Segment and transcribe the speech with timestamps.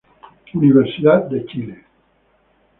[0.55, 1.85] Universidad de Chile.